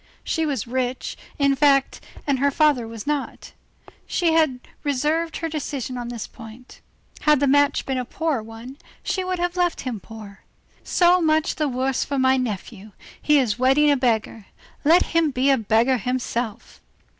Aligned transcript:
She 0.23 0.47
was 0.47 0.65
rich, 0.65 1.15
in 1.37 1.55
fact, 1.55 2.01
and 2.25 2.39
her 2.39 2.49
father 2.49 2.87
was 2.87 3.05
not. 3.05 3.53
She 4.07 4.33
had 4.33 4.59
reserved 4.83 5.37
her 5.37 5.47
decision 5.47 5.95
on 5.95 6.07
this 6.07 6.25
point. 6.25 6.71
It 6.71 6.73
is 6.73 6.73
probable 6.73 7.13
that, 7.13 7.25
had 7.33 7.39
the 7.39 7.47
match 7.51 7.85
been 7.85 7.97
a 7.99 8.05
poor 8.05 8.41
one, 8.41 8.77
she 9.03 9.23
would 9.23 9.37
have 9.37 9.55
left 9.55 9.81
him 9.81 9.99
poor. 9.99 10.39
"So 10.83 11.21
much 11.21 11.53
the 11.53 11.69
worse 11.69 12.03
for 12.03 12.17
my 12.17 12.35
nephew! 12.35 12.93
he 13.21 13.37
is 13.37 13.59
wedding 13.59 13.91
a 13.91 13.95
beggar, 13.95 14.47
let 14.83 15.03
him 15.13 15.29
be 15.29 15.51
a 15.51 15.57
beggar 15.59 15.97
himself!" 15.97 16.81